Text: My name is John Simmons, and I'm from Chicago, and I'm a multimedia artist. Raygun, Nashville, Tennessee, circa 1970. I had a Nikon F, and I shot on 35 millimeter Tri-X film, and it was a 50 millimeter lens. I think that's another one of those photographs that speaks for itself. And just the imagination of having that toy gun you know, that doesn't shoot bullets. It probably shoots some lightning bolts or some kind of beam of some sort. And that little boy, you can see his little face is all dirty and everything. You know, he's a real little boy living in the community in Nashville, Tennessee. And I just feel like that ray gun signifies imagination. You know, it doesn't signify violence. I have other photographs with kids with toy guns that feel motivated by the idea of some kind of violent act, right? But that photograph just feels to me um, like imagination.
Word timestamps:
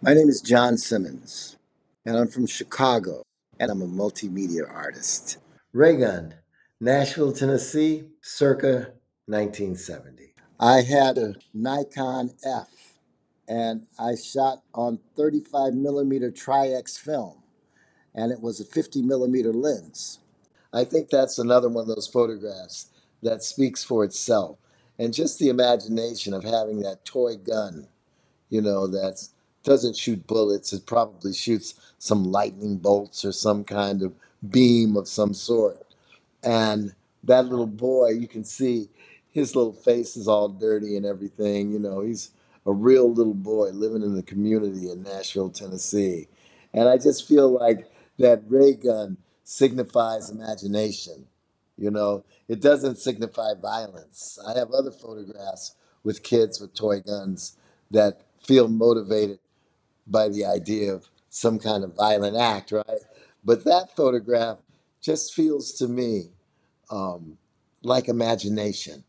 My 0.00 0.14
name 0.14 0.28
is 0.28 0.40
John 0.40 0.78
Simmons, 0.78 1.56
and 2.06 2.16
I'm 2.16 2.28
from 2.28 2.46
Chicago, 2.46 3.22
and 3.58 3.68
I'm 3.68 3.82
a 3.82 3.86
multimedia 3.88 4.62
artist. 4.72 5.38
Raygun, 5.72 6.34
Nashville, 6.80 7.32
Tennessee, 7.32 8.04
circa 8.22 8.92
1970. 9.26 10.34
I 10.60 10.82
had 10.82 11.18
a 11.18 11.34
Nikon 11.52 12.30
F, 12.46 12.94
and 13.48 13.88
I 13.98 14.14
shot 14.14 14.62
on 14.72 15.00
35 15.16 15.74
millimeter 15.74 16.30
Tri-X 16.30 16.96
film, 16.96 17.42
and 18.14 18.30
it 18.30 18.40
was 18.40 18.60
a 18.60 18.64
50 18.64 19.02
millimeter 19.02 19.52
lens. 19.52 20.20
I 20.72 20.84
think 20.84 21.10
that's 21.10 21.40
another 21.40 21.68
one 21.68 21.82
of 21.82 21.96
those 21.96 22.06
photographs 22.06 22.86
that 23.24 23.42
speaks 23.42 23.82
for 23.82 24.04
itself. 24.04 24.58
And 24.96 25.12
just 25.12 25.40
the 25.40 25.48
imagination 25.48 26.34
of 26.34 26.44
having 26.44 26.82
that 26.82 27.04
toy 27.04 27.36
gun 27.36 27.88
you 28.50 28.62
know, 28.62 28.86
that 28.86 29.28
doesn't 29.68 29.96
shoot 29.96 30.26
bullets. 30.26 30.72
It 30.72 30.86
probably 30.86 31.34
shoots 31.34 31.74
some 31.98 32.24
lightning 32.24 32.78
bolts 32.78 33.24
or 33.24 33.32
some 33.32 33.64
kind 33.64 34.02
of 34.02 34.14
beam 34.48 34.96
of 34.96 35.06
some 35.06 35.34
sort. 35.34 35.84
And 36.42 36.94
that 37.24 37.46
little 37.46 37.66
boy, 37.66 38.10
you 38.10 38.26
can 38.26 38.44
see 38.44 38.88
his 39.30 39.54
little 39.54 39.74
face 39.74 40.16
is 40.16 40.26
all 40.26 40.48
dirty 40.48 40.96
and 40.96 41.04
everything. 41.04 41.70
You 41.70 41.78
know, 41.80 42.00
he's 42.00 42.30
a 42.64 42.72
real 42.72 43.12
little 43.12 43.34
boy 43.34 43.68
living 43.68 44.02
in 44.02 44.14
the 44.14 44.22
community 44.22 44.90
in 44.90 45.02
Nashville, 45.02 45.50
Tennessee. 45.50 46.28
And 46.72 46.88
I 46.88 46.96
just 46.96 47.28
feel 47.28 47.50
like 47.50 47.90
that 48.18 48.42
ray 48.48 48.72
gun 48.72 49.18
signifies 49.44 50.30
imagination. 50.30 51.26
You 51.76 51.90
know, 51.90 52.24
it 52.48 52.62
doesn't 52.62 52.98
signify 52.98 53.52
violence. 53.60 54.38
I 54.46 54.58
have 54.58 54.70
other 54.70 54.90
photographs 54.90 55.74
with 56.02 56.22
kids 56.22 56.58
with 56.58 56.74
toy 56.74 57.00
guns 57.00 57.56
that 57.90 58.22
feel 58.42 58.68
motivated 58.68 59.38
by 60.10 60.28
the 60.28 60.44
idea 60.44 60.92
of 60.92 61.08
some 61.30 61.58
kind 61.58 61.84
of 61.84 61.94
violent 61.94 62.36
act, 62.36 62.72
right? 62.72 63.02
But 63.44 63.64
that 63.64 63.94
photograph 63.94 64.58
just 65.00 65.34
feels 65.34 65.72
to 65.74 65.88
me 65.88 66.30
um, 66.90 67.38
like 67.82 68.08
imagination. 68.08 69.04